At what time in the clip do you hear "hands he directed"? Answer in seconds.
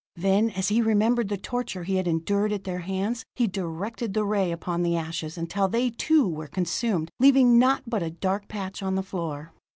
2.79-4.15